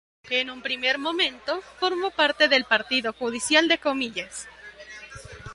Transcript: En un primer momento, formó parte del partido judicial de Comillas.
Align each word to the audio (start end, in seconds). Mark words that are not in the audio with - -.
En 0.31 0.49
un 0.49 0.63
primer 0.63 0.97
momento, 0.97 1.61
formó 1.79 2.09
parte 2.09 2.47
del 2.47 2.65
partido 2.65 3.13
judicial 3.13 3.67
de 3.67 3.77
Comillas. 3.77 4.47